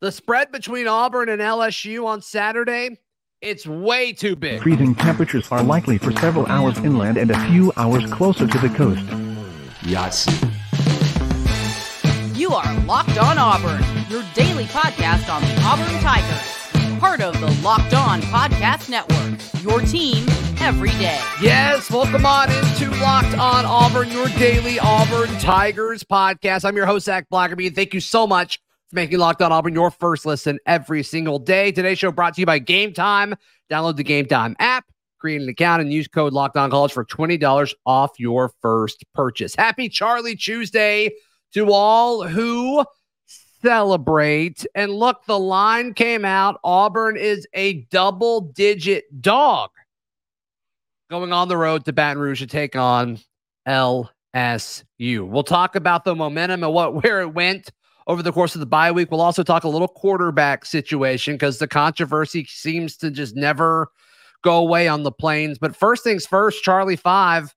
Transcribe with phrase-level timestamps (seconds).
[0.00, 2.98] The spread between Auburn and LSU on Saturday,
[3.40, 4.62] it's way too big.
[4.62, 8.68] Freezing temperatures are likely for several hours inland and a few hours closer to the
[8.68, 9.04] coast.
[9.82, 10.38] Yahtzee.
[12.38, 17.00] You are Locked On Auburn, your daily podcast on the Auburn Tigers.
[17.00, 20.28] Part of the Locked On Podcast Network, your team
[20.60, 21.20] every day.
[21.42, 26.64] Yes, welcome on into Locked On Auburn, your daily Auburn Tigers podcast.
[26.64, 29.74] I'm your host, Zac Blackerby, and thank you so much for making Locked On Auburn
[29.74, 31.72] your first listen every single day.
[31.72, 33.34] Today's show brought to you by Game Time.
[33.70, 34.84] Download the Game Time app,
[35.18, 39.54] create an account, and use code Locked On College for $20 off your first purchase.
[39.54, 41.10] Happy Charlie Tuesday
[41.52, 42.84] to all who
[43.62, 44.64] celebrate.
[44.74, 46.60] And look, the line came out.
[46.64, 49.70] Auburn is a double digit dog
[51.10, 53.18] going on the road to Baton Rouge to take on
[53.66, 54.06] LSU.
[55.26, 57.70] We'll talk about the momentum and what where it went
[58.08, 59.10] over the course of the bye week.
[59.10, 63.88] We'll also talk a little quarterback situation because the controversy seems to just never
[64.42, 65.58] go away on the plains.
[65.58, 67.54] But first things first, Charlie Five,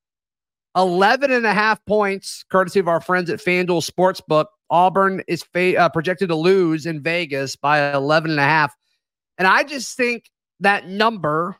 [0.75, 4.45] 11 and a half points, courtesy of our friends at FanDuel Sportsbook.
[4.69, 8.75] Auburn is fa- uh, projected to lose in Vegas by 11 and a half.
[9.37, 10.29] And I just think
[10.61, 11.57] that number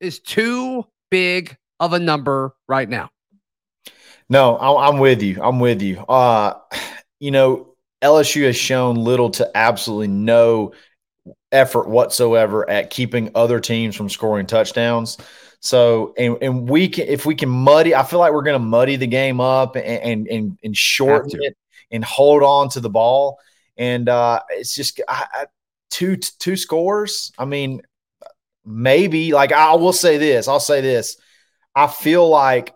[0.00, 3.10] is too big of a number right now.
[4.30, 5.42] No, I'm with you.
[5.42, 5.98] I'm with you.
[6.00, 6.54] Uh,
[7.20, 7.73] you know,
[8.04, 10.72] LSU has shown little to absolutely no
[11.50, 15.16] effort whatsoever at keeping other teams from scoring touchdowns.
[15.60, 18.66] So, and, and we can, if we can muddy, I feel like we're going to
[18.66, 21.56] muddy the game up and, and, and, and shorten it
[21.90, 23.38] and hold on to the ball.
[23.78, 25.46] And uh, it's just I, I,
[25.90, 27.32] two, two scores.
[27.38, 27.80] I mean,
[28.66, 31.16] maybe like I will say this, I'll say this.
[31.74, 32.74] I feel like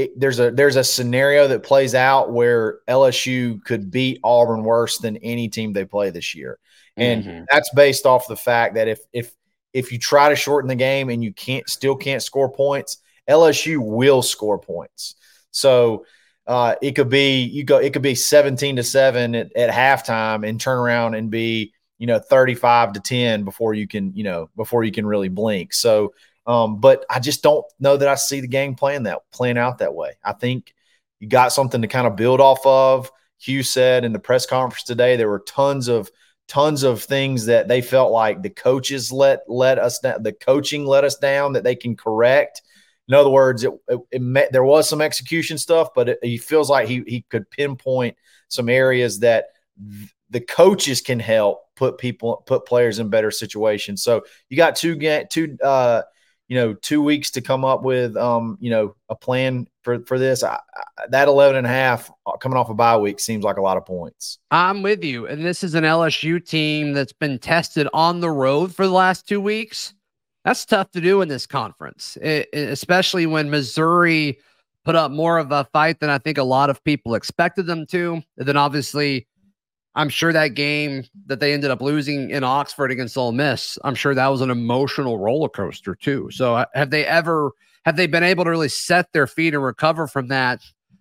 [0.00, 4.98] it, there's a there's a scenario that plays out where LSU could beat Auburn worse
[4.98, 6.58] than any team they play this year,
[6.96, 7.44] and mm-hmm.
[7.50, 9.32] that's based off the fact that if if
[9.72, 13.78] if you try to shorten the game and you can't still can't score points, LSU
[13.78, 15.16] will score points.
[15.50, 16.06] So
[16.46, 20.48] uh, it could be you go it could be 17 to 7 at, at halftime
[20.48, 24.48] and turn around and be you know 35 to 10 before you can you know
[24.56, 26.14] before you can really blink so
[26.50, 29.78] um, but I just don't know that I see the game playing that playing out
[29.78, 30.14] that way.
[30.24, 30.74] I think
[31.20, 33.12] you got something to kind of build off of.
[33.38, 36.10] Hugh said in the press conference today there were tons of
[36.48, 40.84] tons of things that they felt like the coaches let let us down, the coaching
[40.84, 42.62] let us down that they can correct.
[43.06, 46.36] In other words, it, it, it met, there was some execution stuff, but it, he
[46.36, 48.16] feels like he he could pinpoint
[48.48, 49.50] some areas that
[49.88, 54.02] th- the coaches can help put people put players in better situations.
[54.02, 54.98] So you got two
[55.30, 56.02] two uh,
[56.50, 60.18] you know, two weeks to come up with, um, you know, a plan for, for
[60.18, 60.42] this.
[60.42, 63.56] I, I, that 11 and a half uh, coming off a bye week seems like
[63.56, 64.40] a lot of points.
[64.50, 65.28] I'm with you.
[65.28, 69.28] And this is an LSU team that's been tested on the road for the last
[69.28, 69.94] two weeks.
[70.44, 74.36] That's tough to do in this conference, it, it, especially when Missouri
[74.84, 77.86] put up more of a fight than I think a lot of people expected them
[77.88, 78.24] to.
[78.38, 79.28] And then obviously
[79.94, 83.94] I'm sure that game that they ended up losing in Oxford against Ole Miss, I'm
[83.94, 86.30] sure that was an emotional roller coaster too.
[86.30, 87.50] So uh, have they ever
[87.84, 90.60] have they been able to really set their feet and recover from that?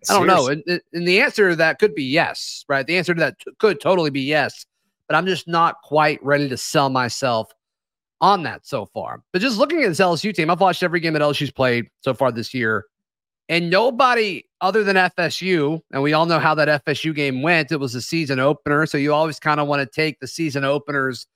[0.09, 0.47] I don't know.
[0.47, 0.63] And,
[0.93, 2.87] and, the answer to that could be yes, right?
[2.87, 4.65] The answer to that t- could totally be yes,
[5.07, 7.51] but I'm just not quite ready to sell myself
[8.21, 9.21] on that so far.
[9.33, 12.13] But just looking at this LSU team, I've watched every game that LSU's played so
[12.13, 12.85] far this year.
[13.49, 17.71] And nobody other than FSU, and we all know how that FSU game went.
[17.71, 18.85] It was a season opener.
[18.85, 21.27] So you always kind of want to take the season openers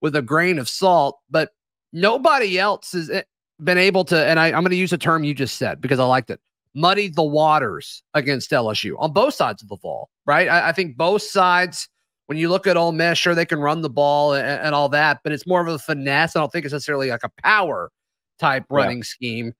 [0.00, 1.18] with a grain of salt.
[1.30, 1.50] But
[1.92, 3.22] nobody else has eh,
[3.62, 6.00] been able to, and I, am going to use a term you just said because
[6.00, 6.40] I liked it
[6.74, 10.48] muddy the waters against LSU on both sides of the ball, right?
[10.48, 11.88] I, I, think both sides,
[12.26, 14.88] when you look at Ole Miss, sure, they can run the ball and, and, all
[14.90, 16.34] that, but it's more of a finesse.
[16.34, 17.90] I don't think it's necessarily like a power
[18.38, 19.04] type running yeah.
[19.04, 19.52] scheme.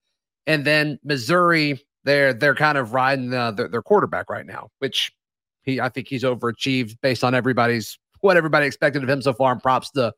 [0.47, 5.13] And then Missouri, they're they're kind of riding the, their, their quarterback right now, which
[5.63, 9.53] he I think he's overachieved based on everybody's what everybody expected of him so far.
[9.53, 10.13] And props to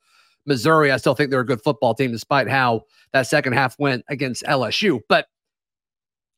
[0.46, 0.90] Missouri.
[0.92, 4.44] I still think they're a good football team, despite how that second half went against
[4.44, 5.00] LSU.
[5.08, 5.26] But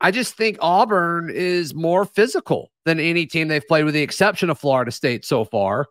[0.01, 4.49] I just think Auburn is more physical than any team they've played, with the exception
[4.49, 5.87] of Florida State so far.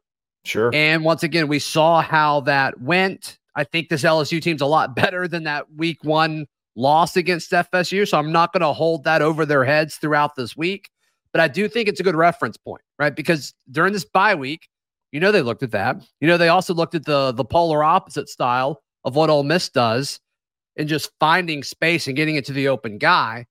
[0.46, 0.72] Sure.
[0.74, 3.38] And once again, we saw how that went.
[3.56, 8.08] I think this LSU team's a lot better than that week one loss against FSU.
[8.08, 10.90] So I'm not going to hold that over their heads throughout this week.
[11.34, 13.14] But I do think it's a good reference point, right?
[13.14, 14.70] Because during this bye week,
[15.12, 16.02] you know they looked at that.
[16.22, 19.70] You know they also looked at the the polar opposite style of what Ole Miss
[19.70, 20.20] does
[20.78, 23.46] and just finding space and getting it to the open guy.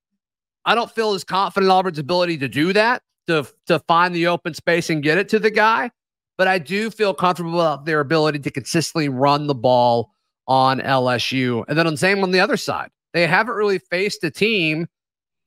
[0.65, 4.55] I don't feel as confident Auburn's ability to do that, to to find the open
[4.55, 5.91] space and get it to the guy.
[6.39, 10.13] but I do feel comfortable about their ability to consistently run the ball
[10.47, 11.65] on LSU.
[11.69, 14.87] And then on same on the other side, they haven't really faced a team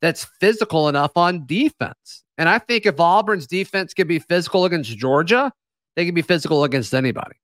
[0.02, 2.24] that's physical enough on defense.
[2.38, 5.52] And I think if Auburn's defense can be physical against Georgia,
[5.96, 7.36] they can be physical against anybody.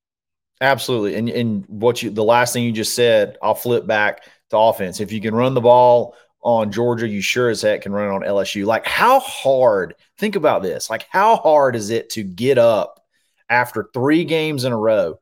[0.62, 1.16] Absolutely.
[1.16, 5.01] And and what you the last thing you just said, I'll flip back to offense.
[5.01, 8.22] If you can run the ball on Georgia, you sure as heck can run on
[8.22, 8.66] LSU.
[8.66, 10.89] Like how hard, think about this.
[10.89, 13.01] Like how hard is it to get up
[13.50, 15.19] after 3 games in a row?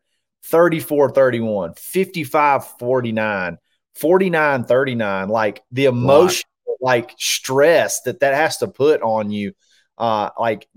[0.51, 3.57] 34-31, 55-49,
[3.99, 6.45] 49-39, like the emotion
[6.83, 9.53] like stress that that has to put on you
[9.97, 10.67] uh like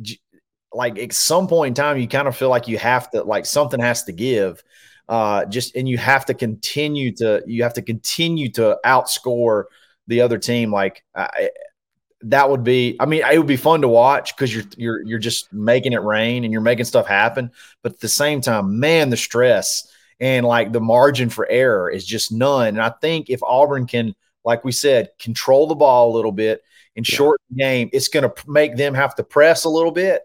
[0.73, 3.45] like at some point in time you kind of feel like you have to like
[3.45, 4.63] something has to give
[5.09, 9.65] uh just and you have to continue to you have to continue to outscore
[10.07, 11.51] the other team like I,
[12.23, 15.19] that would be i mean it would be fun to watch because you're you're you're
[15.19, 17.51] just making it rain and you're making stuff happen
[17.83, 19.91] but at the same time man the stress
[20.21, 24.15] and like the margin for error is just none and i think if auburn can
[24.45, 26.63] like we said control the ball a little bit
[26.97, 27.17] and yeah.
[27.17, 30.23] shorten the game it's going to make them have to press a little bit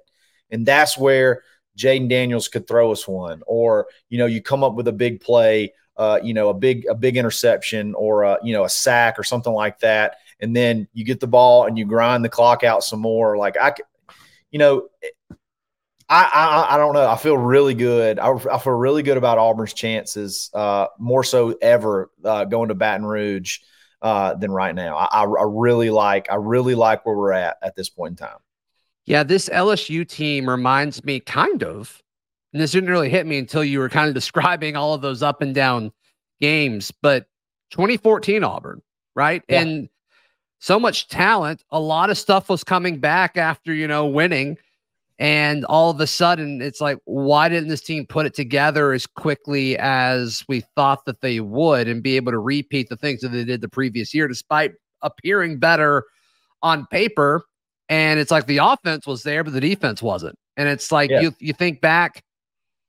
[0.52, 1.44] and that's where
[1.78, 5.22] Jayden Daniels could throw us one, or you know, you come up with a big
[5.22, 9.18] play, uh, you know, a big a big interception or a you know a sack
[9.18, 12.64] or something like that, and then you get the ball and you grind the clock
[12.64, 13.38] out some more.
[13.38, 13.74] Like I,
[14.52, 14.90] you know,
[16.12, 17.10] I I, I don't know.
[17.10, 18.20] I feel really good.
[18.20, 22.76] I, I feel really good about Auburn's chances, uh, more so ever uh, going to
[22.76, 23.60] Baton Rouge
[24.02, 24.98] uh, than right now.
[24.98, 28.38] I, I really like I really like where we're at at this point in time.
[29.06, 32.02] Yeah, this LSU team reminds me kind of,
[32.54, 35.24] and this didn't really hit me until you were kind of describing all of those
[35.24, 35.92] up and down
[36.40, 37.26] games, but
[37.72, 38.82] 2014 Auburn,
[39.16, 39.44] right?
[39.48, 39.62] Yeah.
[39.62, 39.90] And
[40.60, 44.58] so much talent, a lot of stuff was coming back after, you know, winning.
[45.22, 49.06] And all of a sudden, it's like, why didn't this team put it together as
[49.06, 53.30] quickly as we thought that they would and be able to repeat the things that
[53.30, 54.72] they did the previous year, despite
[55.04, 56.06] appearing better
[56.64, 57.46] on paper?
[57.88, 60.36] And it's like the offense was there, but the defense wasn't.
[60.58, 61.22] And it's like yeah.
[61.22, 62.24] you you think back,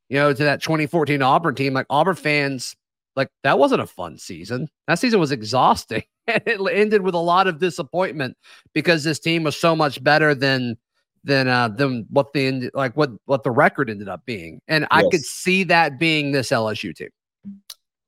[0.09, 2.75] you know, to that 2014 Auburn team, like Auburn fans,
[3.15, 4.69] like that wasn't a fun season.
[4.89, 6.03] That season was exhausting.
[6.29, 8.37] And it ended with a lot of disappointment
[8.75, 10.77] because this team was so much better than
[11.25, 14.61] than uh than what the end like what what the record ended up being.
[14.69, 14.89] And yes.
[14.91, 17.11] I could see that being this LSU team.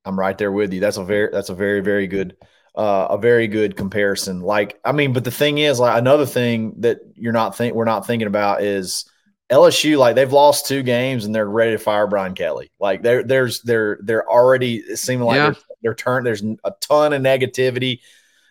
[0.04, 0.80] I'm right there with you.
[0.80, 2.36] That's a very that's a very very good
[2.74, 4.40] uh, a very good comparison.
[4.40, 7.84] Like, I mean, but the thing is, like, another thing that you're not think we're
[7.84, 9.08] not thinking about is
[9.50, 9.96] LSU.
[9.96, 12.72] Like, they've lost two games and they're ready to fire Brian Kelly.
[12.80, 15.50] Like, there, there's, they're, they're already seeming like yeah.
[15.50, 16.26] they're, they're turned.
[16.26, 18.00] There's a ton of negativity,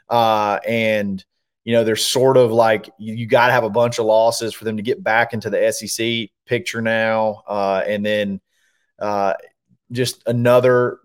[0.10, 1.24] uh, and
[1.64, 4.54] you know, they're sort of like you, you got to have a bunch of losses
[4.54, 8.42] for them to get back into the SEC picture now, uh, and then
[9.00, 9.34] uh,
[9.92, 11.00] just another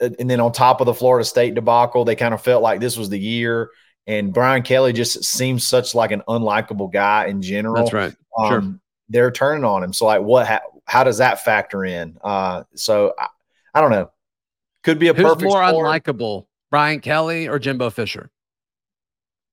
[0.00, 2.96] and then on top of the Florida State debacle, they kind of felt like this
[2.96, 3.70] was the year.
[4.06, 7.76] And Brian Kelly just seems such like an unlikable guy in general.
[7.76, 8.14] That's right.
[8.38, 8.80] Um, sure.
[9.08, 9.92] They're turning on him.
[9.92, 10.46] So like, what?
[10.46, 12.18] How, how does that factor in?
[12.22, 13.28] Uh, so I,
[13.74, 14.10] I don't know.
[14.82, 15.44] Could be a Who's perfect.
[15.44, 18.30] more unlikable, Brian Kelly or Jimbo Fisher?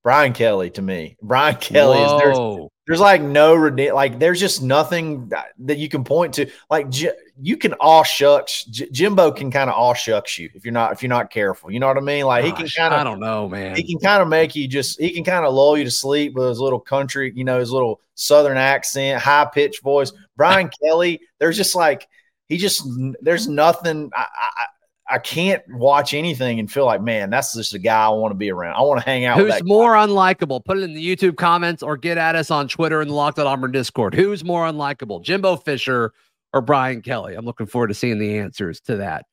[0.03, 1.17] Brian Kelly to me.
[1.21, 2.05] Brian Kelly Whoa.
[2.05, 6.49] is there's, there's like no like there's just nothing that, you can point to.
[6.69, 8.65] Like J- you can all shucks.
[8.65, 11.71] J- Jimbo can kind of all shucks you if you're not if you're not careful.
[11.71, 12.25] You know what I mean?
[12.25, 13.75] Like Gosh, he can kind of I don't know, man.
[13.75, 16.33] He can kind of make you just he can kind of lull you to sleep
[16.33, 20.11] with his little country, you know, his little southern accent, high pitched voice.
[20.35, 22.07] Brian Kelly, there's just like
[22.49, 22.83] he just
[23.21, 24.09] there's nothing.
[24.13, 24.65] I, I,
[25.11, 28.35] I can't watch anything and feel like, man, that's just a guy I want to
[28.35, 28.75] be around.
[28.75, 29.37] I want to hang out.
[29.37, 30.07] Who's more guy.
[30.07, 30.63] unlikable?
[30.63, 33.37] Put it in the YouTube comments or get at us on Twitter and the Locked
[33.37, 34.15] On Auburn Discord.
[34.15, 36.13] Who's more unlikable, Jimbo Fisher
[36.53, 37.35] or Brian Kelly?
[37.35, 39.25] I'm looking forward to seeing the answers to that.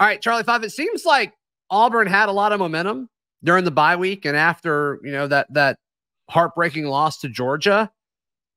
[0.00, 0.64] All right, Charlie Five.
[0.64, 1.34] It seems like
[1.70, 3.08] Auburn had a lot of momentum
[3.44, 5.78] during the bye week and after you know that that
[6.28, 7.90] heartbreaking loss to Georgia.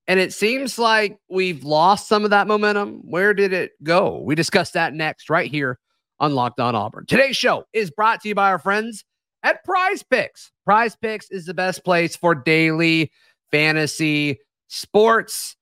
[0.07, 3.01] And it seems like we've lost some of that momentum.
[3.05, 4.21] Where did it go?
[4.21, 5.79] We discuss that next, right here
[6.19, 7.05] on Locked On Auburn.
[7.05, 9.03] Today's show is brought to you by our friends
[9.43, 10.51] at Prize Picks.
[10.65, 13.11] Prize Picks is the best place for daily
[13.51, 15.55] fantasy sports.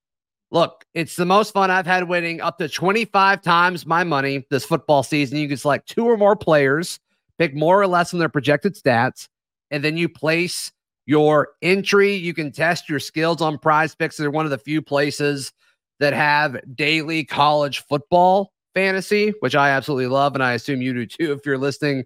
[0.52, 4.66] Look, it's the most fun I've had winning up to 25 times my money this
[4.66, 5.38] football season.
[5.38, 7.00] You can select two or more players,
[7.38, 9.28] pick more or less than their projected stats,
[9.72, 10.72] and then you place
[11.06, 12.14] your entry.
[12.14, 14.16] You can test your skills on prize picks.
[14.16, 15.52] They're one of the few places
[16.00, 20.34] that have daily college football fantasy, which I absolutely love.
[20.34, 22.06] And I assume you do too if you're listening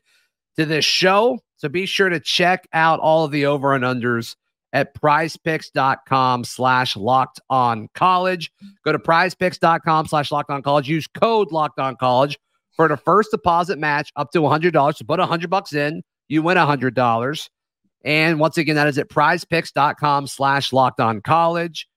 [0.58, 1.40] to this show.
[1.58, 4.36] So be sure to check out all of the over and unders
[4.74, 8.52] at prizepicks.com slash locked on college.
[8.84, 10.90] Go to prizepicks.com slash locked on college.
[10.90, 12.38] Use code locked on college
[12.76, 14.96] for the first deposit match up to $100.
[14.96, 17.50] So put 100 bucks in, you win $100.
[18.04, 21.88] And once again, that is at prizepicks.com slash locked on college.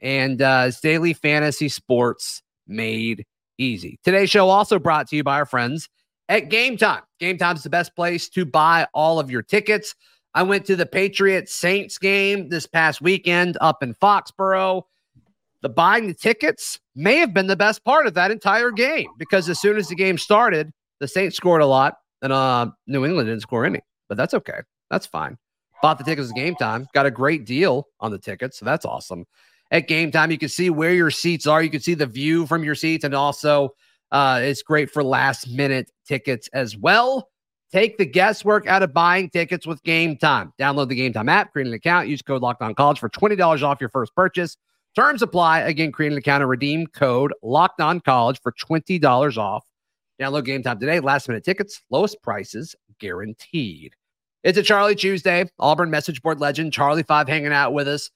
[0.00, 3.26] And uh, it's daily fantasy sports made
[3.58, 3.98] easy.
[4.04, 5.88] Today's show also brought to you by our friends
[6.28, 7.02] at Game Time.
[7.20, 9.94] Game Time is the best place to buy all of your tickets.
[10.34, 14.82] I went to the Patriots Saints game this past weekend up in Foxborough.
[15.62, 19.48] The buying the tickets may have been the best part of that entire game because
[19.48, 23.28] as soon as the game started, the Saints scored a lot and uh, New England
[23.28, 24.60] didn't score any, but that's okay.
[24.90, 25.36] That's fine.
[25.82, 28.58] Bought the tickets at game time, got a great deal on the tickets.
[28.58, 29.26] So that's awesome.
[29.70, 31.62] At game time, you can see where your seats are.
[31.62, 33.74] You can see the view from your seats, and also
[34.10, 37.28] uh, it's great for last minute tickets as well.
[37.70, 40.54] Take the guesswork out of buying tickets with Game Time.
[40.58, 43.36] Download the Game Time app, create an account, use code Locked On College for twenty
[43.36, 44.56] dollars off your first purchase.
[44.96, 45.60] Terms apply.
[45.60, 49.66] Again, create an account and redeem code Locked On College for twenty dollars off.
[50.18, 50.98] Download Game Time today.
[51.00, 53.92] Last minute tickets, lowest prices guaranteed.
[54.44, 55.44] It's a Charlie Tuesday.
[55.58, 58.10] Auburn message board legend Charlie Five hanging out with us.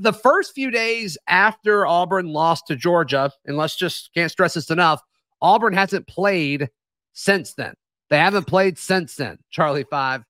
[0.00, 4.70] The first few days after Auburn lost to Georgia, and let's just can't stress this
[4.70, 5.00] enough,
[5.40, 6.68] Auburn hasn't played
[7.12, 7.74] since then.
[8.10, 10.24] They haven't played since then, Charlie Five.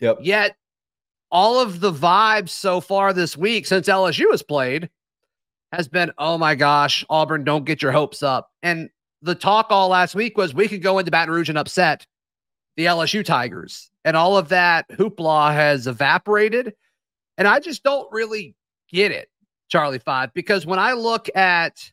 [0.00, 0.18] Yep.
[0.22, 0.56] Yet
[1.30, 4.90] all of the vibes so far this week since LSU has played
[5.72, 8.50] has been, oh my gosh, Auburn, don't get your hopes up.
[8.62, 8.90] And
[9.22, 12.06] the talk all last week was we could go into Baton Rouge and upset
[12.76, 13.90] the LSU Tigers.
[14.04, 16.74] And all of that hoopla has evaporated.
[17.38, 18.54] And I just don't really
[18.92, 19.28] get it,
[19.68, 21.90] Charlie Five, because when I look at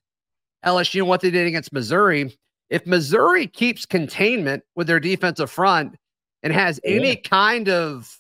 [0.66, 2.36] LSU and what they did against Missouri,
[2.70, 5.96] if Missouri keeps containment with their defensive front
[6.44, 6.92] and has yeah.
[6.92, 8.18] any kind of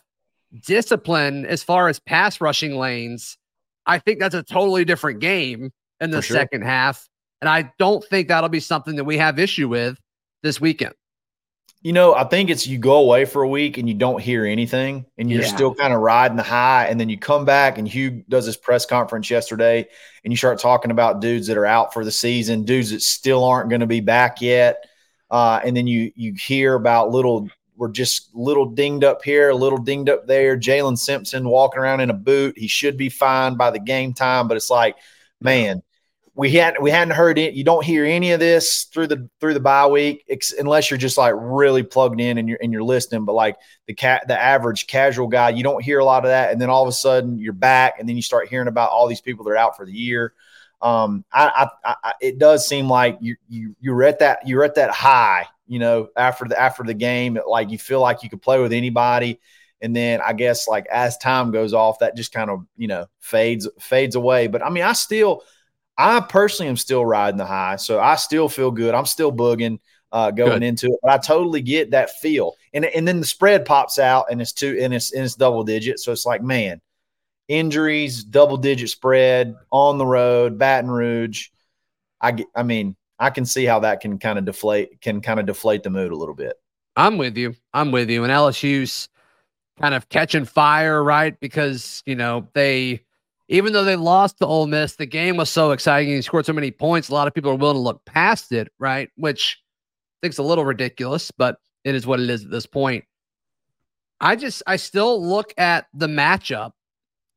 [0.65, 3.37] discipline as far as pass rushing lanes,
[3.85, 6.37] I think that's a totally different game in the sure.
[6.37, 7.07] second half.
[7.41, 9.97] And I don't think that'll be something that we have issue with
[10.43, 10.93] this weekend.
[11.81, 14.45] You know, I think it's you go away for a week and you don't hear
[14.45, 15.47] anything and you're yeah.
[15.47, 16.87] still kind of riding the high.
[16.87, 19.87] And then you come back and Hugh does his press conference yesterday
[20.23, 23.45] and you start talking about dudes that are out for the season, dudes that still
[23.45, 24.83] aren't going to be back yet.
[25.31, 29.55] Uh, and then you you hear about little we're just little dinged up here, a
[29.55, 30.57] little dinged up there.
[30.57, 32.57] Jaylin Simpson walking around in a boot.
[32.57, 34.97] He should be fine by the game time, but it's like,
[35.39, 35.81] man,
[36.39, 37.53] we hadn't we hadn't heard it.
[37.53, 40.97] You don't hear any of this through the through the bye week, ex- unless you're
[40.97, 43.25] just like really plugged in and you're and you're listening.
[43.25, 46.53] But like the cat, the average casual guy, you don't hear a lot of that.
[46.53, 49.09] And then all of a sudden you're back, and then you start hearing about all
[49.09, 50.33] these people that are out for the year.
[50.81, 54.75] Um, I, I, I it does seem like you you you're at that you're at
[54.75, 58.41] that high, you know, after the after the game, like you feel like you could
[58.41, 59.41] play with anybody.
[59.81, 63.07] And then I guess like as time goes off, that just kind of you know
[63.19, 64.47] fades fades away.
[64.47, 65.43] But I mean, I still
[65.99, 68.95] I personally am still riding the high, so I still feel good.
[68.95, 69.79] I'm still booging
[70.13, 70.63] uh, going good.
[70.63, 72.53] into it, but I totally get that feel.
[72.73, 75.65] And and then the spread pops out, and it's two, and it's and it's double
[75.65, 75.99] digit.
[75.99, 76.79] So it's like, man,
[77.49, 81.49] injuries, double digit spread on the road, Baton Rouge.
[82.21, 85.47] I I mean, I can see how that can kind of deflate can kind of
[85.47, 86.55] deflate the mood a little bit.
[86.95, 87.55] I'm with you.
[87.73, 88.23] I'm with you.
[88.23, 89.09] And LSU's
[89.81, 91.37] kind of catching fire, right?
[91.41, 93.01] Because you know they
[93.49, 96.13] even though they lost to Ole Miss, the game was so exciting.
[96.13, 97.09] He scored so many points.
[97.09, 99.09] A lot of people are willing to look past it, right?
[99.15, 102.67] Which I think is a little ridiculous, but it is what it is at this
[102.67, 103.05] point.
[104.21, 106.71] I just, I still look at the matchup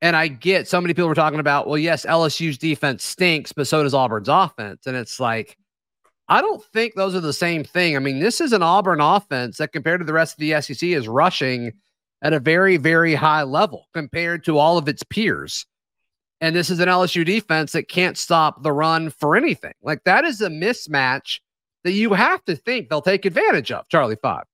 [0.03, 3.67] and I get so many people were talking about, well, yes, LSU's defense stinks, but
[3.67, 4.87] so does Auburn's offense.
[4.87, 5.57] And it's like,
[6.29, 7.97] I don't think those are the same thing.
[7.97, 10.83] I mean, this is an Auburn offense that compared to the rest of the SEC
[10.91, 11.73] is rushing
[12.21, 15.67] at a very, very high level compared to all of its peers.
[16.43, 19.75] And this is an LSU defense that can't stop the run for anything.
[19.81, 21.39] Like that is a mismatch
[21.85, 24.45] that you have to think they'll take advantage of, Charlie Five.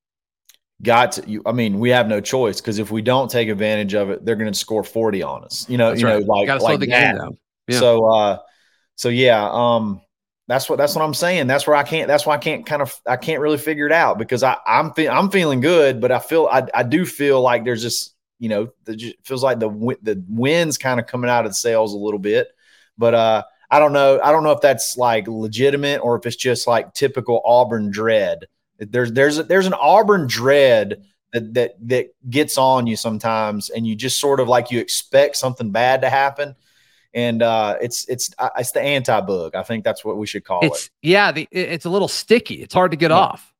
[0.82, 3.94] Got to, you, I mean, we have no choice because if we don't take advantage
[3.94, 5.68] of it, they're going to score 40 on us.
[5.68, 6.20] You know, That's you right.
[6.20, 7.14] know, like, slow the that.
[7.14, 7.38] game down.
[7.66, 7.78] Yeah.
[7.80, 8.38] So, uh,
[8.94, 10.02] so yeah, um,
[10.46, 11.46] that's what that's what I'm saying.
[11.46, 12.06] That's where I can't.
[12.06, 14.92] That's why I can't kind of I can't really figure it out because I I'm
[14.92, 18.48] fe- I'm feeling good, but I feel I I do feel like there's just you
[18.48, 19.68] know, the, feels like the
[20.02, 22.48] the wind's kind of coming out of the sails a little bit.
[22.96, 24.20] But uh, I don't know.
[24.22, 28.46] I don't know if that's like legitimate or if it's just like typical Auburn dread.
[28.78, 33.86] There's there's a, there's an Auburn dread that that that gets on you sometimes, and
[33.86, 36.54] you just sort of like you expect something bad to happen.
[37.12, 39.54] And uh, it's it's it's the anti bug.
[39.54, 40.90] I think that's what we should call it's, it.
[41.02, 42.62] Yeah, the, it's a little sticky.
[42.62, 43.18] It's hard to get yeah.
[43.18, 43.52] off.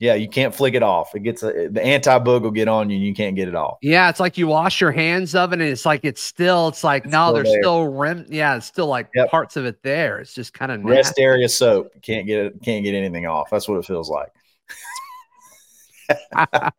[0.00, 1.14] Yeah, you can't flick it off.
[1.14, 3.54] It gets a, the anti bug will get on you and you can't get it
[3.54, 3.76] off.
[3.82, 6.82] Yeah, it's like you wash your hands of it and it's like it's still, it's
[6.82, 7.62] like It's no, still there's there.
[7.62, 8.24] still rim.
[8.30, 9.30] Yeah, it's still like Yep.
[9.30, 10.18] parts of it there.
[10.18, 11.90] It's just kind of Rest area soap.
[11.94, 13.50] You can't get it, can't get anything off.
[13.50, 14.32] That's what it feels like.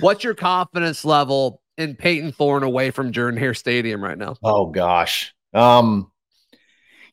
[0.00, 4.36] What's your confidence level in Payton Thorne away from Jordan Hare Stadium right now?
[4.42, 5.34] Oh gosh.
[5.54, 6.10] Um,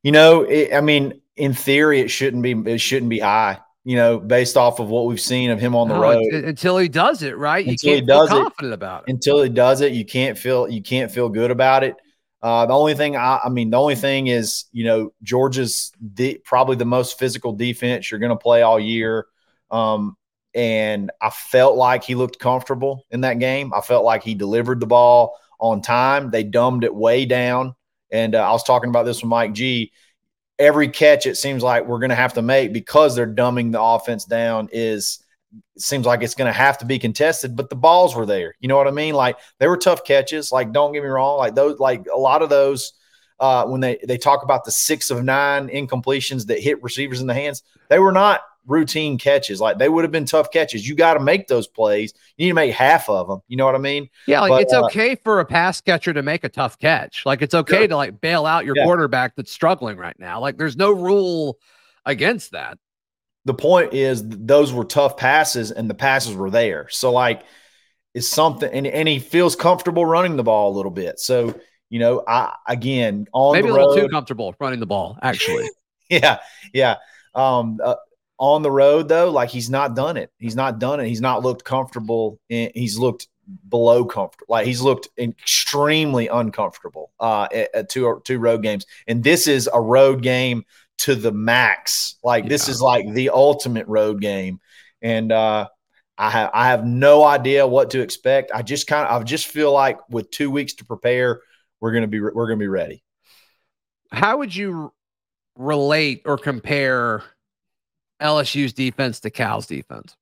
[0.03, 3.59] you know, it, I mean, in theory, it shouldn't be it shouldn't be high.
[3.87, 6.25] You know, based off of what we've seen of him on the No, road.
[6.33, 7.65] until he does it, right?
[7.65, 8.33] Until he can't feel does it.
[8.43, 9.11] confident about it.
[9.11, 11.95] until he does it, you can't feel you can't feel good about it.
[12.41, 16.39] Uh, the only thing I, I mean, the only thing is, you know, Georgia's de-
[16.39, 19.27] probably the most physical defense you're going to play all year.
[19.71, 20.17] Um,
[20.55, 23.71] and I felt like he looked comfortable in that game.
[23.73, 26.31] I felt like he delivered the ball on time.
[26.31, 27.75] They dumbed it way down.
[28.11, 29.91] And uh, I was talking about this with Mike G.
[30.57, 33.81] Every catch it seems like we're going to have to make because they're dumbing the
[33.81, 35.19] offense down is
[35.77, 38.55] seems like it's going to have to be contested, but the balls were there.
[38.59, 39.15] You know what I mean?
[39.15, 40.51] Like they were tough catches.
[40.51, 42.93] Like don't get me wrong, like those, like a lot of those,
[43.39, 47.27] uh, when they they talk about the six of nine incompletions that hit receivers in
[47.27, 49.61] the hands, they were not routine catches.
[49.61, 50.87] Like they would have been tough catches.
[50.87, 52.13] You got to make those plays.
[52.37, 53.41] You need to make half of them.
[53.47, 54.09] You know what I mean?
[54.25, 57.25] Yeah, like But, it's uh, okay for a pass catcher to make a tough catch.
[57.25, 57.87] Like it's okay Sure.
[57.87, 58.83] to like bail out your Yeah.
[58.83, 60.39] quarterback that's struggling right now.
[60.39, 61.57] Like there's no rule
[62.05, 62.77] against that.
[63.45, 66.87] the point is those were tough passes and the passes were there.
[66.89, 67.43] So like
[68.13, 71.19] it's something and, and he feels comfortable running the ball a little bit.
[71.19, 75.17] So, you know, I again on Maybe a little road, too comfortable running the ball,
[75.21, 75.69] actually.
[76.09, 76.39] yeah,
[76.73, 76.97] yeah.
[77.35, 77.95] Um, uh,
[78.37, 80.31] on the road though, like he's not done it.
[80.39, 81.07] He's not done it.
[81.07, 82.39] He's not looked comfortable.
[82.49, 83.27] In, he's looked
[83.69, 84.47] below comfortable.
[84.49, 89.69] Like he's looked extremely uncomfortable uh, at, at two two road games, and this is
[89.71, 90.65] a road game
[90.99, 92.17] to the max.
[92.23, 94.59] Like this is like the ultimate road game,
[95.01, 95.67] and uh,
[96.17, 98.51] I have I have no idea what to expect.
[98.53, 101.41] I just kind of I just feel like with two weeks to prepare,
[101.79, 103.03] we're gonna be we're gonna be ready.
[104.11, 104.93] How would you
[105.57, 107.23] relate or compare
[108.21, 110.15] LSU's defense to Cal's defense?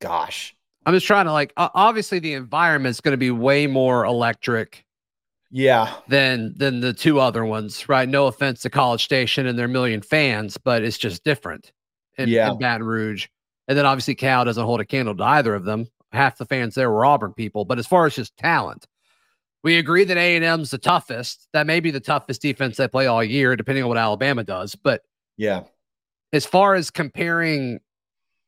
[0.00, 4.84] Gosh, I'm just trying to like obviously the environment's going to be way more electric
[5.50, 8.08] yeah, than than the two other ones, right?
[8.08, 11.72] No offense to College Station and their million fans, but it's just different
[12.18, 12.50] in, Yeah.
[12.52, 13.28] in Baton Rouge.
[13.68, 15.88] And then obviously Cal doesn't hold a candle to either of them.
[16.12, 18.86] Half the fans there were Auburn people, but as far as just talent,
[19.66, 21.48] we agree that A and M's the toughest.
[21.52, 24.76] That may be the toughest defense they play all year, depending on what Alabama does.
[24.76, 25.02] But
[25.36, 25.64] yeah.
[26.32, 27.80] as far as comparing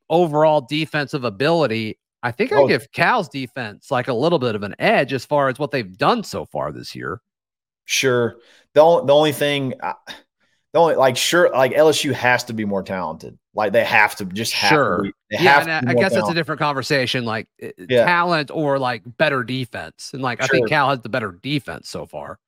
[0.09, 2.67] overall defensive ability, I think I Oh.
[2.69, 5.97] give Cal's defense like a little bit of an edge as far as what they've
[5.97, 7.19] done so far this year.
[7.83, 8.37] Sure.
[8.73, 9.73] The only, the only thing,
[10.71, 13.37] the only like sure, like LSU has to be more talented.
[13.59, 15.03] Like they have to just have Sure.
[15.03, 18.05] To yeah, have and I, I guess that's a different conversation, like Yeah.
[18.05, 20.11] talent or like better defense.
[20.13, 22.39] And like I think Cal has the better defense so far.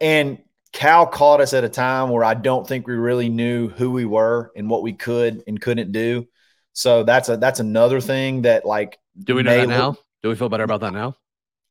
[0.00, 0.38] And
[0.72, 4.04] Cal caught us at a time where I don't think we really knew who we
[4.04, 6.26] were and what we could and couldn't do.
[6.72, 9.96] So that's a that's another thing that like Do we know that look- now?
[10.24, 11.16] Do we feel better about that now?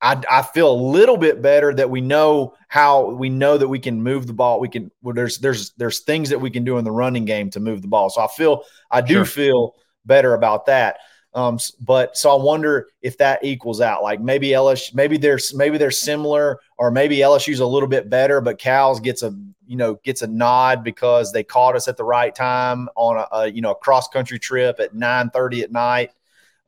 [0.01, 3.79] I, I feel a little bit better that we know how we know that we
[3.79, 4.59] can move the ball.
[4.59, 7.49] We can well, there's there's there's things that we can do in the running game
[7.51, 8.09] to move the ball.
[8.09, 9.25] So I feel I do Sure.
[9.25, 10.97] feel better about that.
[11.33, 14.01] Um, but so I wonder if that equals out.
[14.01, 18.41] Like maybe LSU, maybe there's maybe they're similar, or maybe LSU's a little bit better,
[18.41, 19.31] but Cal's gets a
[19.67, 23.27] you know gets a nod because they caught us at the right time on a,
[23.35, 26.11] a you know a cross country trip at nine thirty at night.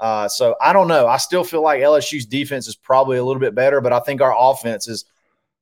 [0.02, 1.06] Uh, so I don't know.
[1.08, 4.20] I still feel like LSU's defense is probably a little bit better, but I think
[4.20, 5.06] our offense is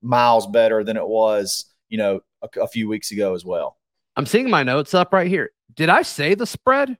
[0.01, 3.75] miles better than it was, you know, a, a few weeks ago as well.
[4.15, 5.51] I'm seeing my notes up right here.
[5.75, 6.97] Did I say the spread?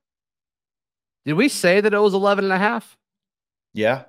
[1.26, 2.98] Did we say that it was 11 and a half?
[3.74, 4.04] Yeah.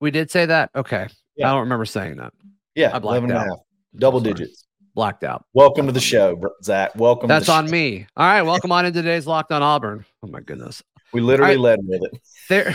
[0.00, 0.70] We did say that.
[0.74, 1.06] Okay.
[1.36, 1.48] Yeah.
[1.48, 2.32] I don't remember saying that.
[2.74, 2.96] Yeah.
[2.96, 3.58] I blacked 11 and a half.
[3.96, 4.66] Double digits.
[4.94, 5.44] Blacked out.
[5.52, 6.96] Welcome to the show, Zac.
[6.96, 7.28] Welcome.
[7.28, 7.72] That's to the on show.
[7.72, 8.06] me.
[8.16, 8.42] All right.
[8.42, 10.04] Welcome on into today's Locked on Auburn.
[10.22, 10.82] Oh my goodness.
[11.12, 12.20] We literally All led with it.
[12.48, 12.74] There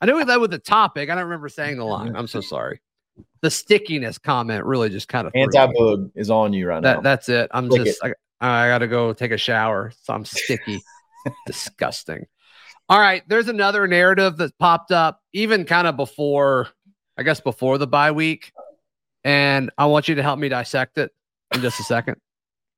[0.00, 1.10] I knew we led with the topic.
[1.10, 2.16] I don't remember saying the line.
[2.16, 2.80] I'm so sorry.
[3.40, 5.32] The stickiness comment really just kind of.
[5.34, 7.00] Anti bug is on you right That now.
[7.02, 7.50] that's it.
[7.52, 9.92] I'm Click just I, I got to go take a shower.
[10.02, 10.82] So I'm sticky.
[11.46, 12.26] Disgusting.
[12.88, 16.68] All right, there's another narrative that popped up even kind of before
[17.16, 18.52] I guess before the bye week
[19.24, 21.10] and I want you to help me dissect it
[21.52, 22.16] in just a second.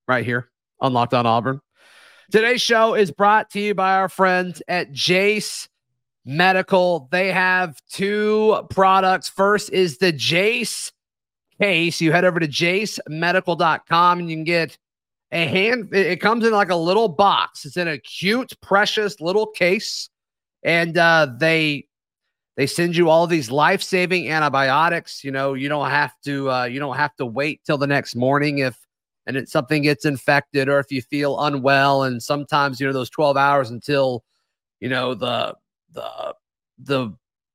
[0.07, 0.49] Right here
[0.81, 1.61] on Locked on Auburn.
[2.31, 5.67] Today's show is brought to you by our friends at Jase
[6.27, 7.09] Medical.
[7.11, 9.31] They have two products.
[9.31, 10.93] First is the Jase
[11.59, 12.03] case.
[12.03, 14.77] You head over to jasemedical.com and you can get
[15.33, 15.89] a hand.
[15.95, 17.65] It, comes in like a little box.
[17.65, 20.11] It's in a cute, precious little case,
[20.63, 21.87] and uh, they
[22.59, 25.25] they send you all these life saving antibiotics.
[25.25, 28.15] You know, you don't have to uh, you don't have to wait till the next
[28.15, 28.79] morning if
[29.29, 32.03] and it, something gets infected or if you feel unwell.
[32.03, 34.25] And sometimes you know those twelve hours until
[34.81, 35.55] you know the
[35.93, 36.35] the
[36.79, 37.13] the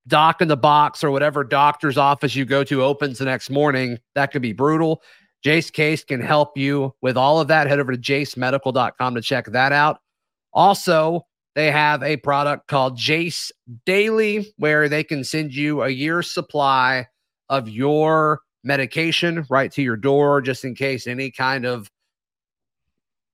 [0.07, 3.97] doc in the box or whatever doctor's office you go to opens the next morning.
[4.15, 5.01] That could be brutal.
[5.43, 7.67] Jase Case can help you with all of that.
[7.67, 9.99] Head over to jasemedical.com to check that out.
[10.53, 13.51] Also, they have a product called Jase
[13.86, 17.07] Daily where they can send you a year's supply
[17.49, 21.89] of your medication right to your door just in case any kind of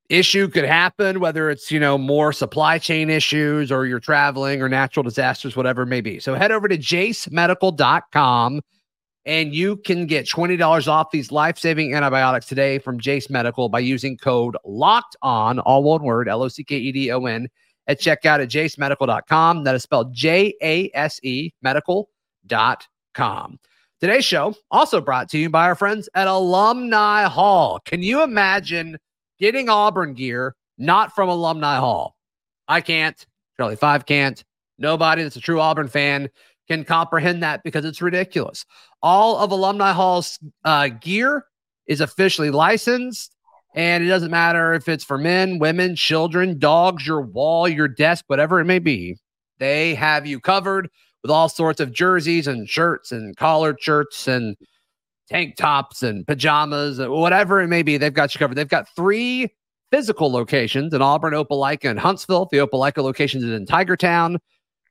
[0.10, 4.68] issue could happen, whether it's, you know, more supply chain issues or you're traveling or
[4.68, 6.20] natural disasters, whatever it may be.
[6.20, 8.62] So head over to jasemedical.com
[9.26, 14.18] and you can get $20 off these life-saving antibiotics today from Jase Medical by using
[14.18, 17.48] code locked on, all one word, L-O-C-K-E-D-O-N
[17.86, 19.64] at checkout at jasemedical.com.
[19.64, 23.60] That is spelled J-A-S-E medical.com.
[24.00, 27.82] Today's show also brought to you by our friends at Alumni Hall.
[27.84, 28.98] Can you imagine
[29.40, 32.16] getting Auburn gear not from Alumni Hall?
[32.70, 33.26] I can't.
[33.58, 34.42] Charlie Five can't.
[34.78, 36.30] Nobody that's a true Auburn fan
[36.70, 38.66] can comprehend that because it's ridiculous.
[39.02, 41.44] All of Alumni Hall's uh, gear
[41.86, 43.36] is officially licensed,
[43.76, 48.24] and it doesn't matter if it's for men, women, children, dogs, your wall, your desk,
[48.28, 49.18] whatever it may be.
[49.58, 50.90] They have you covered
[51.22, 54.56] with all sorts of jerseys and shirts and collared shirts and
[55.30, 57.98] tank tops and pajamas, whatever it may be.
[57.98, 58.56] They've got you covered.
[58.56, 59.50] They've got three
[59.92, 62.48] physical locations in Auburn, Opelika, and Huntsville.
[62.52, 64.38] The Opelika location is in Tigertown.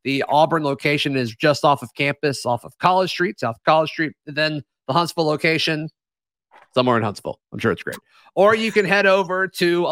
[0.05, 4.13] The Auburn location is just off of campus, off of College Street, South College Street.
[4.27, 5.89] And then the Huntsville location,
[6.75, 7.41] somewhere in Huntsville.
[7.53, 7.99] I'm sure it's great.
[8.35, 9.87] Or you can head over to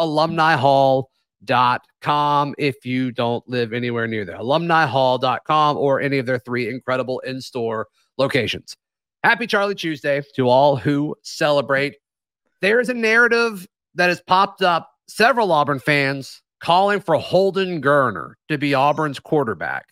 [1.45, 4.37] alumnihall.com if you don't live anywhere near there.
[4.37, 8.75] Alumnihall.com or any of their three incredible in store locations.
[9.23, 11.95] Happy Charlie Tuesday to all who celebrate.
[12.61, 14.91] There's a narrative that has popped up.
[15.07, 19.85] Several Auburn fans calling for Holden Geriner to be Auburn's quarterback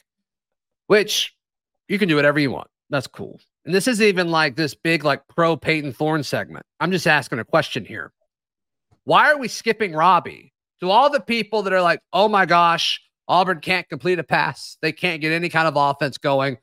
[0.88, 1.36] which
[1.88, 2.68] you can do whatever you want.
[2.90, 3.40] That's cool.
[3.66, 6.66] And this is even like this big, like pro Payton Thorne segment.
[6.80, 8.12] I'm just asking a question here.
[9.06, 10.54] Why are we skipping Robby?
[10.86, 14.78] To all the people that are like, oh my gosh, Auburn can't complete a pass,
[14.82, 16.58] they can't get any kind of offense going.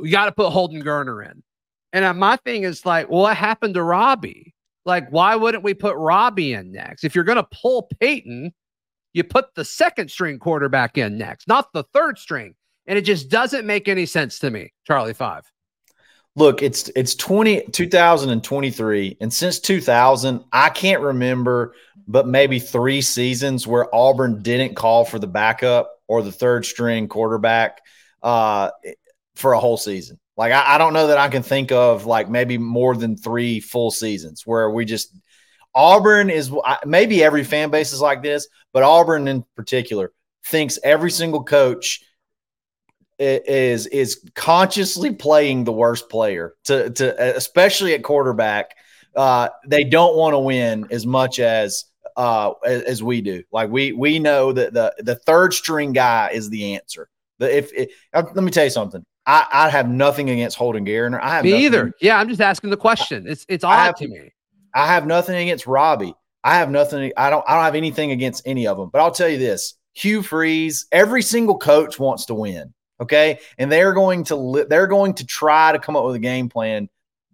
[0.00, 1.42] You got to put Holden Geriner in.
[1.92, 4.54] And uh, my thing is like, what happened to Robby?
[4.84, 7.04] Like, why wouldn't we put Robby in next?
[7.04, 8.52] If you're going to pull Payton,
[9.12, 12.54] you put the second string quarterback in next, not the third string
[12.86, 14.72] and it just doesn't make any sense to me.
[14.86, 15.44] Charlie Five.
[16.34, 21.74] Look, it's it's 20 2023 and since 2000 I can't remember
[22.06, 27.08] but maybe 3 seasons where Auburn didn't call for the backup or the third string
[27.08, 27.80] quarterback
[28.22, 28.70] uh,
[29.34, 30.18] for a whole season.
[30.36, 33.60] Like I, I, don't know that I can think of like maybe more than 3
[33.60, 35.14] full seasons where we just
[35.74, 36.50] Auburn is
[36.86, 40.12] maybe every fan base is like this, but Auburn in particular
[40.44, 42.02] thinks every single coach
[43.18, 48.76] is is consciously playing the worst player to to especially at quarterback.
[49.14, 51.84] Uh, they don't want to win as much as
[52.16, 53.42] uh, as, as, we do.
[53.52, 57.08] Like we we know that the the third string guy is the answer.
[57.38, 60.84] The, if, if uh, let me tell you something, I, I have nothing against Holden
[60.84, 61.20] Geriner.
[61.20, 61.92] I have me either.
[62.00, 63.26] Yeah, I'm just asking the question.
[63.26, 64.32] It's it's odd have, to me.
[64.74, 66.14] I have nothing against Robby.
[66.44, 67.12] I have nothing.
[67.16, 67.44] I don't.
[67.46, 68.88] I don't have anything against any of them.
[68.92, 70.86] But I'll tell you this: Hugh Freeze.
[70.92, 72.72] Every single coach wants to win.
[73.00, 76.20] Okay, and they're going to li- they're going to try to come up with a
[76.20, 76.88] game plan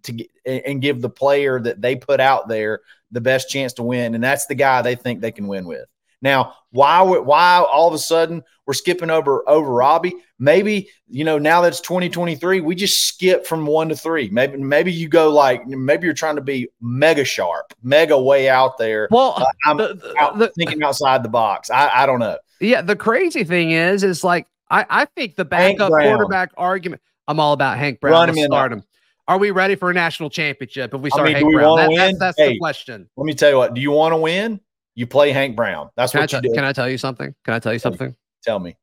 [0.04, 2.80] to get, and give the player that they put out there
[3.12, 5.86] the best chance to win, and that's the guy they think they can win with.
[6.22, 10.14] Now, why why all of a sudden we're skipping over over Robby?
[10.38, 14.28] Maybe you know now that's 2023, we just skip from one to three.
[14.30, 18.78] Maybe maybe you go like maybe you're trying to be mega sharp, mega way out
[18.78, 19.08] there.
[19.10, 21.70] Well, uh, I'm the, the, out, the, thinking outside the box.
[21.70, 22.38] I, I don't know.
[22.60, 27.02] Yeah, the crazy thing is, is like I, I think the backup quarterback argument.
[27.26, 28.12] I'm all about Hank Brown.
[28.12, 28.84] Run him start him.
[29.28, 31.76] Are we ready for a national championship if we start I mean, Hank Brown?
[31.76, 33.08] That, that's, that's hey, the question.
[33.16, 33.74] Let me tell you what.
[33.74, 34.60] Do you want to win?
[34.94, 35.90] You play Hank Brown.
[35.96, 36.54] That's can what I you do.
[36.54, 37.34] Can I tell you something?
[37.44, 38.08] Can I tell you tell something?
[38.08, 38.16] Me.
[38.42, 38.76] Tell me.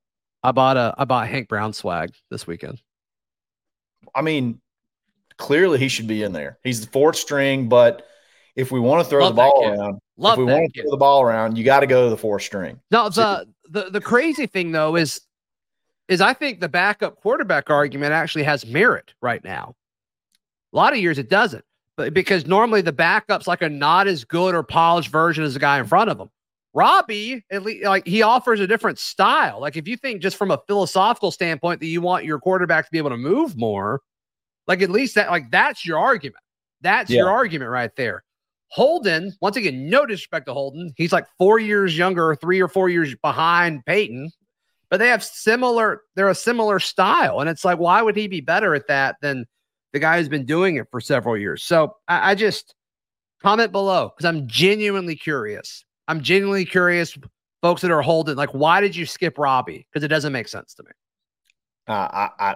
[0.43, 2.82] I bought a I bought Hank Brown swag this weekend.
[4.15, 4.62] I mean,
[5.38, 6.58] clearly he should be in there.
[6.63, 8.08] He's the fourth string, but
[8.56, 10.91] if we want to throw Love the ball around, Love if we want to throw
[10.91, 12.80] the ball around, you got to go to the fourth string.
[12.91, 15.21] No, the, the the crazy thing though is
[16.08, 19.75] is I think the backup quarterback argument actually has merit right now.
[20.73, 21.63] A lot of years it doesn't.
[21.97, 25.60] but because normally the backup's like a not as good or polished version as the
[25.60, 26.29] guy in front of him.
[26.73, 29.60] Robby, at least, like he offers a different style.
[29.60, 32.91] Like if you think just from a philosophical standpoint that you want your quarterback to
[32.91, 34.01] be able to move more,
[34.67, 36.43] like at least that, like that's your argument.
[36.82, 37.17] That's Yeah.
[37.21, 38.23] your argument right there.
[38.67, 40.93] Holden, once again, no disrespect to Holden.
[40.95, 44.29] He's like four years younger, three or four years behind Payton,
[44.91, 47.39] but they have similar, they're a similar style.
[47.41, 49.45] And it's like, why would he be better at that than
[49.93, 51.63] the guy who's been doing it for several years?
[51.63, 52.75] So I, I just
[53.41, 55.84] comment below because I'm genuinely curious.
[56.08, 57.17] I'm genuinely curious,
[57.62, 59.86] folks that are holding, like, why did you skip Robby?
[59.91, 60.91] Because it doesn't make sense to me.
[61.88, 62.56] Uh, I, I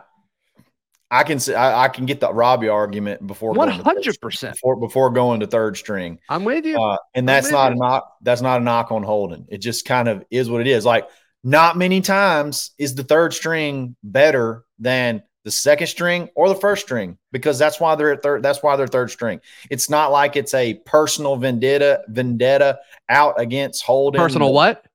[1.12, 3.96] I can see I, I can get the Robby argument before One going to third-
[3.96, 4.56] hundred percent.
[4.56, 6.18] before before going to third string.
[6.30, 6.82] I'm with you.
[6.82, 7.76] Uh, and that's not you.
[7.76, 8.14] a knock.
[8.24, 9.46] That's not a knock on Holden.
[9.50, 10.86] It just kind of is what it is.
[10.86, 11.08] Like
[11.44, 16.84] not many times is the third string better than the second string or the first
[16.86, 18.44] string because that's why they're at third.
[18.44, 19.42] That's why they're third string.
[19.70, 22.80] It's not like it's a personal vendetta vendetta
[23.10, 24.86] out against Holden Personal what?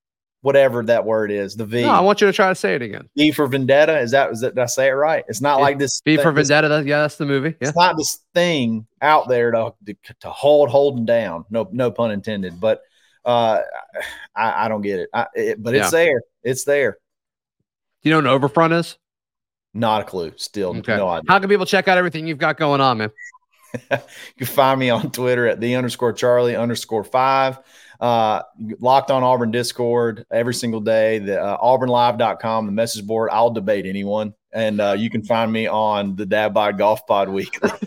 [0.40, 1.54] whatever that word is.
[1.56, 3.08] The V No, I want you to try to say it again.
[3.16, 3.98] V for vendetta.
[3.98, 5.24] Is that is that did I say it right?
[5.28, 6.00] It's not V- like this.
[6.00, 6.68] B for Vendetta.
[6.68, 7.56] that- Yeah, that's the movie.
[7.60, 7.68] Yeah.
[7.68, 11.44] It's not this thing out there to, to to hold Holden down.
[11.50, 12.58] No no pun intended.
[12.60, 12.82] But
[13.24, 13.60] uh,
[14.34, 15.10] I, I don't get it.
[15.12, 16.04] I, it but it's Yeah.
[16.04, 16.22] there.
[16.42, 16.92] It's there.
[18.02, 18.96] Do you know what an overfront is?
[19.74, 20.32] Not a clue.
[20.36, 20.96] Still Okay.
[20.96, 21.24] no idea.
[21.28, 23.10] How can people check out everything you've got going on, man?
[23.90, 23.98] you
[24.38, 27.58] can find me on Twitter at the underscore Charlie underscore five.
[28.00, 28.42] Uh,
[28.80, 31.18] locked on Auburn Discord every single day.
[31.18, 33.28] The uh, AuburnLive.com, the message board.
[33.32, 37.28] I'll debate anyone, and uh, you can find me on the Dad Bod Golf Pod
[37.28, 37.70] Weekly.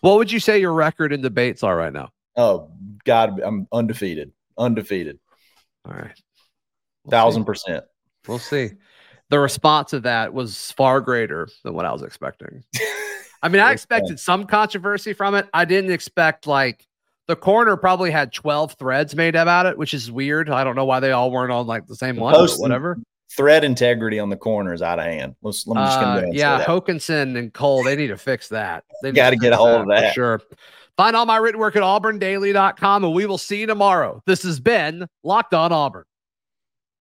[0.00, 2.10] What would you say your record in debates are right now?
[2.36, 2.70] oh
[3.04, 5.18] God, I'm undefeated, undefeated,
[5.84, 6.12] All right.
[7.04, 7.46] We'll thousand see.
[7.46, 7.84] percent.
[8.28, 8.72] We'll see.
[9.30, 12.62] The response to that was far greater than what I was expecting.
[13.42, 15.48] I mean, I expected some controversy from it.
[15.52, 16.86] I didn't expect like
[17.26, 20.48] the corner probably had 12 threads made about it, which is weird.
[20.48, 22.98] I don't know why they all weren't on like the same one, but Posting- whatever.
[23.36, 25.34] Thread integrity on the corner is out of hand.
[25.42, 26.64] Let's let me just Uh, yeah.
[26.64, 28.84] Hokinson and Cole, they need to fix that.
[29.02, 30.14] They Gotta get a hold of that.
[30.14, 30.40] Sure.
[30.96, 34.22] Find all my written work at auburndaily.com and we will see you tomorrow.
[34.26, 36.04] This has been Locked On Auburn.